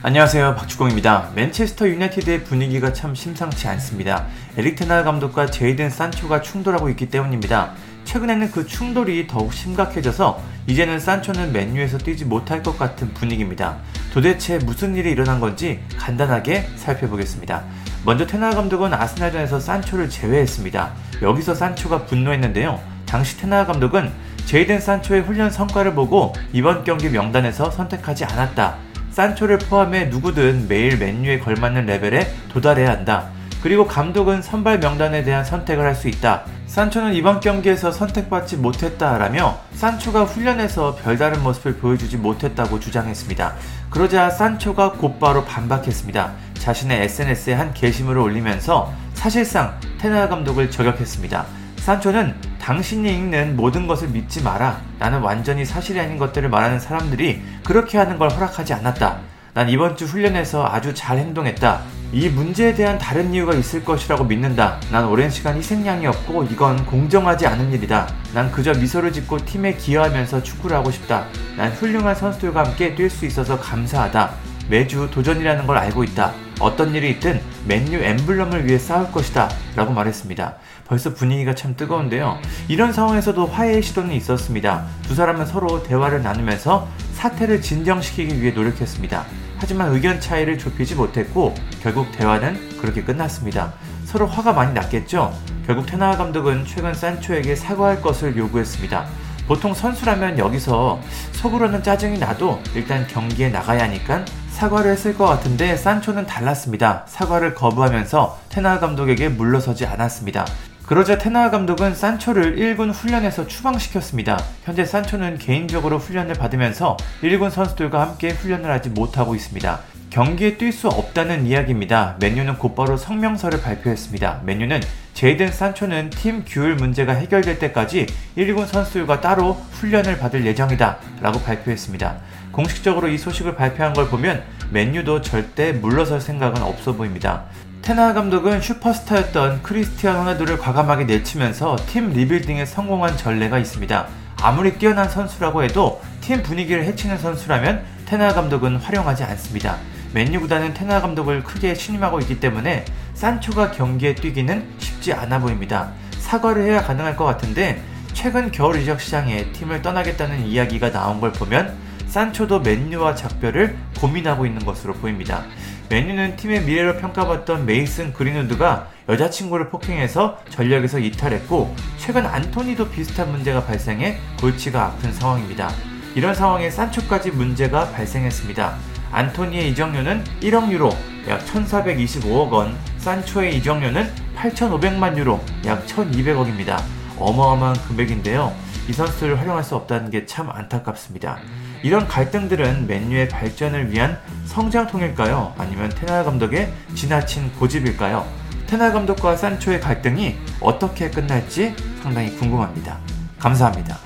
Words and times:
안녕하세요 0.00 0.54
박주공입니다. 0.54 1.30
맨체스터 1.34 1.88
유나이티드의 1.88 2.44
분위기가 2.44 2.92
참 2.92 3.16
심상치 3.16 3.66
않습니다. 3.66 4.26
에릭 4.56 4.76
테나 4.76 5.02
감독과 5.02 5.46
제이든 5.46 5.90
산초가 5.90 6.40
충돌하고 6.40 6.88
있기 6.90 7.10
때문입니다. 7.10 7.72
최근에는 8.04 8.52
그 8.52 8.64
충돌이 8.64 9.26
더욱 9.26 9.52
심각해져서 9.52 10.40
이제는 10.68 11.00
산초는 11.00 11.52
맨유에서 11.52 11.98
뛰지 11.98 12.26
못할 12.26 12.62
것 12.62 12.78
같은 12.78 13.12
분위기입니다. 13.12 13.78
도대체 14.14 14.58
무슨 14.58 14.94
일이 14.94 15.10
일어난 15.10 15.40
건지 15.40 15.80
간단하게 15.98 16.68
살펴보겠습니다. 16.76 17.64
먼저 18.04 18.24
테나 18.24 18.50
감독은 18.50 18.94
아스날전에서 18.94 19.58
산초를 19.58 20.08
제외했습니다. 20.10 20.92
여기서 21.22 21.56
산초가 21.56 22.04
분노했는데요. 22.04 22.80
당시 23.04 23.36
테나 23.36 23.66
감독은 23.66 24.12
제이든 24.46 24.78
산초의 24.80 25.22
훈련 25.22 25.50
성과를 25.50 25.94
보고 25.94 26.32
이번 26.52 26.84
경기 26.84 27.08
명단에서 27.08 27.72
선택하지 27.72 28.26
않았다. 28.26 28.87
산초를 29.18 29.58
포함해 29.58 30.04
누구든 30.04 30.68
매일 30.68 30.96
맨유에 30.96 31.40
걸맞는 31.40 31.86
레벨에 31.86 32.30
도달해야 32.50 32.88
한다. 32.88 33.30
그리고 33.64 33.84
감독은 33.84 34.42
선발 34.42 34.78
명단에 34.78 35.24
대한 35.24 35.44
선택을 35.44 35.84
할 35.84 35.96
수 35.96 36.06
있다. 36.06 36.44
산초는 36.68 37.14
이번 37.14 37.40
경기에서 37.40 37.90
선택받지 37.90 38.58
못했다라며 38.58 39.58
산초가 39.72 40.22
훈련에서 40.22 40.94
별다른 41.02 41.42
모습을 41.42 41.78
보여주지 41.78 42.16
못했다고 42.16 42.78
주장했습니다. 42.78 43.54
그러자 43.90 44.30
산초가 44.30 44.92
곧바로 44.92 45.44
반박했습니다. 45.44 46.32
자신의 46.54 47.02
SNS에 47.02 47.54
한 47.54 47.74
게시물을 47.74 48.22
올리면서 48.22 48.92
사실상 49.14 49.80
테나 49.98 50.28
감독을 50.28 50.70
저격했습니다. 50.70 51.44
산초는 51.78 52.36
당신이 52.68 53.10
읽는 53.10 53.56
모든 53.56 53.86
것을 53.86 54.08
믿지 54.08 54.42
마라. 54.42 54.82
나는 54.98 55.20
완전히 55.20 55.64
사실이 55.64 55.98
아닌 55.98 56.18
것들을 56.18 56.50
말하는 56.50 56.78
사람들이 56.78 57.40
그렇게 57.64 57.96
하는 57.96 58.18
걸 58.18 58.28
허락하지 58.28 58.74
않았다. 58.74 59.20
난 59.54 59.70
이번 59.70 59.96
주 59.96 60.04
훈련에서 60.04 60.66
아주 60.66 60.92
잘 60.92 61.16
행동했다. 61.16 61.80
이 62.12 62.28
문제에 62.28 62.74
대한 62.74 62.98
다른 62.98 63.32
이유가 63.32 63.54
있을 63.54 63.82
것이라고 63.86 64.24
믿는다. 64.24 64.78
난 64.92 65.06
오랜 65.06 65.30
시간 65.30 65.56
희생양이었고 65.56 66.44
이건 66.44 66.84
공정하지 66.84 67.46
않은 67.46 67.72
일이다. 67.72 68.06
난 68.34 68.52
그저 68.52 68.74
미소를 68.74 69.14
짓고 69.14 69.46
팀에 69.46 69.72
기여하면서 69.72 70.42
축구를 70.42 70.76
하고 70.76 70.90
싶다. 70.90 71.24
난 71.56 71.72
훌륭한 71.72 72.14
선수들과 72.14 72.64
함께 72.66 72.94
뛸 72.94 73.08
수 73.08 73.24
있어서 73.24 73.58
감사하다. 73.58 74.30
매주 74.68 75.08
도전이라는 75.10 75.66
걸 75.66 75.78
알고 75.78 76.04
있다. 76.04 76.32
어떤 76.60 76.94
일이 76.94 77.10
있든 77.10 77.40
맨유 77.66 77.98
엠블럼을 78.02 78.66
위해 78.66 78.78
싸울 78.78 79.10
것이다. 79.10 79.48
라고 79.76 79.92
말했습니다. 79.92 80.56
벌써 80.86 81.14
분위기가 81.14 81.54
참 81.54 81.76
뜨거운데요. 81.76 82.38
이런 82.68 82.92
상황에서도 82.92 83.46
화해의 83.46 83.82
시도는 83.82 84.12
있었습니다. 84.14 84.84
두 85.02 85.14
사람은 85.14 85.46
서로 85.46 85.82
대화를 85.82 86.22
나누면서 86.22 86.88
사태를 87.14 87.60
진정시키기 87.60 88.40
위해 88.40 88.52
노력했습니다. 88.52 89.24
하지만 89.58 89.92
의견 89.92 90.20
차이를 90.20 90.58
좁히지 90.58 90.94
못했고 90.94 91.54
결국 91.82 92.12
대화는 92.12 92.78
그렇게 92.78 93.02
끝났습니다. 93.02 93.72
서로 94.04 94.26
화가 94.26 94.52
많이 94.52 94.72
났겠죠? 94.72 95.34
결국 95.66 95.86
테나 95.86 96.16
감독은 96.16 96.64
최근 96.66 96.94
산초에게 96.94 97.56
사과할 97.56 98.00
것을 98.00 98.36
요구했습니다. 98.36 99.06
보통 99.46 99.74
선수라면 99.74 100.38
여기서 100.38 101.00
속으로는 101.32 101.82
짜증이 101.82 102.18
나도 102.18 102.62
일단 102.74 103.06
경기에 103.06 103.48
나가야 103.48 103.84
하니까 103.84 104.24
사과를 104.58 104.90
했을 104.90 105.16
것 105.16 105.24
같은데 105.24 105.76
산초는 105.76 106.26
달랐습니다. 106.26 107.04
사과를 107.06 107.54
거부하면서 107.54 108.40
테나 108.48 108.80
감독에게 108.80 109.28
물러서지 109.28 109.86
않았습니다. 109.86 110.44
그러자 110.84 111.16
테나 111.16 111.50
감독은 111.50 111.94
산초를 111.94 112.56
1군 112.56 112.92
훈련에서 112.92 113.46
추방시켰습니다. 113.46 114.36
현재 114.64 114.84
산초는 114.84 115.38
개인적으로 115.38 115.98
훈련을 115.98 116.34
받으면서 116.34 116.96
1군 117.22 117.50
선수들과 117.50 118.00
함께 118.00 118.30
훈련을 118.30 118.68
하지 118.68 118.88
못하고 118.88 119.36
있습니다. 119.36 119.78
경기에 120.10 120.56
뛸 120.56 120.72
수 120.72 120.88
없다는 120.88 121.46
이야기입니다. 121.46 122.16
맨유는 122.18 122.58
곧바로 122.58 122.96
성명서를 122.96 123.60
발표했습니다. 123.60 124.40
맨유는 124.44 124.80
제이든 125.14 125.52
산초는 125.52 126.10
팀 126.10 126.44
규율 126.44 126.74
문제가 126.74 127.12
해결될 127.12 127.60
때까지 127.60 128.06
1군 128.36 128.66
선수들과 128.66 129.20
따로 129.20 129.52
훈련을 129.74 130.18
받을 130.18 130.44
예정이다 130.44 130.98
라고 131.20 131.38
발표했습니다. 131.40 132.37
공식적으로 132.58 133.06
이 133.06 133.16
소식을 133.16 133.54
발표한 133.54 133.92
걸 133.92 134.08
보면 134.08 134.42
맨유도 134.70 135.22
절대 135.22 135.70
물러설 135.70 136.20
생각은 136.20 136.60
없어 136.60 136.92
보입니다. 136.92 137.44
테나 137.82 138.14
감독은 138.14 138.60
슈퍼스타였던 138.60 139.62
크리스티안 139.62 140.16
호나두를 140.16 140.58
과감하게 140.58 141.04
내치면서 141.04 141.76
팀 141.86 142.10
리빌딩에 142.10 142.66
성공한 142.66 143.16
전례가 143.16 143.60
있습니다. 143.60 144.08
아무리 144.42 144.76
뛰어난 144.76 145.08
선수라고 145.08 145.62
해도 145.62 146.02
팀 146.20 146.42
분위기를 146.42 146.82
해치는 146.82 147.18
선수라면 147.18 147.84
테나 148.06 148.34
감독은 148.34 148.78
활용하지 148.78 149.22
않습니다. 149.22 149.76
맨유보다는 150.14 150.74
테나 150.74 151.00
감독을 151.00 151.44
크게 151.44 151.76
신임하고 151.76 152.18
있기 152.18 152.40
때문에 152.40 152.84
산초가 153.14 153.70
경기에 153.70 154.16
뛰기는 154.16 154.66
쉽지 154.78 155.12
않아 155.12 155.38
보입니다. 155.38 155.92
사과를 156.18 156.64
해야 156.64 156.82
가능할 156.82 157.14
것 157.14 157.24
같은데 157.24 157.80
최근 158.14 158.50
겨울 158.50 158.80
이적 158.80 159.00
시장에 159.00 159.52
팀을 159.52 159.80
떠나겠다는 159.80 160.44
이야기가 160.44 160.90
나온 160.90 161.20
걸 161.20 161.30
보면 161.30 161.86
산초도 162.08 162.60
맨유와 162.60 163.14
작별을 163.14 163.76
고민하고 164.00 164.46
있는 164.46 164.64
것으로 164.64 164.94
보입니다. 164.94 165.44
맨유는 165.90 166.36
팀의 166.36 166.62
미래로 166.64 166.96
평가받던 166.98 167.66
메이슨 167.66 168.12
그린우드가 168.12 168.88
여자친구를 169.08 169.70
폭행해서 169.70 170.38
전력에서 170.50 170.98
이탈했고 170.98 171.74
최근 171.98 172.26
안토니도 172.26 172.90
비슷한 172.90 173.30
문제가 173.30 173.64
발생해 173.64 174.18
골치가 174.40 174.86
아픈 174.86 175.12
상황입니다. 175.12 175.70
이런 176.14 176.34
상황에 176.34 176.70
산초까지 176.70 177.30
문제가 177.30 177.90
발생했습니다. 177.90 178.76
안토니의 179.12 179.70
이적료는 179.70 180.24
1억 180.42 180.70
유로, 180.70 180.90
약 181.28 181.44
1425억 181.46 182.50
원, 182.50 182.76
산초의 182.98 183.56
이적료는 183.56 184.10
8,500만 184.36 185.16
유로, 185.16 185.40
약 185.64 185.86
1,200억입니다. 185.86 186.82
어마어마한 187.18 187.76
금액인데요. 187.88 188.54
이 188.88 188.92
선수를 188.92 189.38
활용할 189.38 189.64
수 189.64 189.76
없다는 189.76 190.10
게 190.10 190.26
참 190.26 190.50
안타깝습니다. 190.50 191.38
이런 191.82 192.08
갈등들은 192.08 192.86
맨유의 192.86 193.28
발전을 193.28 193.92
위한 193.92 194.18
성장통일까요? 194.46 195.54
아니면 195.58 195.90
테나 195.90 196.24
감독의 196.24 196.72
지나친 196.94 197.52
고집일까요? 197.54 198.26
테나 198.66 198.92
감독과 198.92 199.36
산초의 199.36 199.80
갈등이 199.80 200.36
어떻게 200.60 201.10
끝날지 201.10 201.74
상당히 202.02 202.34
궁금합니다. 202.36 202.98
감사합니다. 203.38 203.98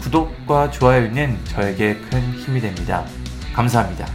구독과 0.00 0.70
좋아요는 0.70 1.38
저에게 1.44 1.98
큰 2.10 2.32
힘이 2.32 2.60
됩니다. 2.60 3.04
감사합니다. 3.52 4.06